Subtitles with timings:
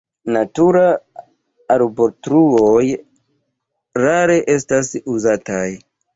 [0.35, 0.85] Natura
[1.75, 2.87] arbotruoj
[4.07, 5.65] rare estas uzataj.